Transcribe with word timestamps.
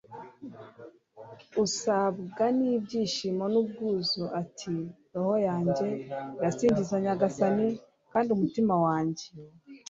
usabwa 1.65 2.43
n'ibyishimo 2.57 3.45
n'ubwuzu 3.53 4.23
ati 4.41 4.75
roho 5.13 5.35
yanjye 5.47 5.87
irasingiza 6.37 6.95
nyagasani, 7.03 7.67
kandi 8.11 8.29
umutima 8.35 8.73
wanjye 8.85 9.25